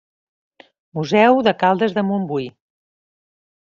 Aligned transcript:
Museu 1.01 1.43
de 1.51 1.55
Caldes 1.61 1.97
de 2.01 2.07
Montbui. 2.11 2.53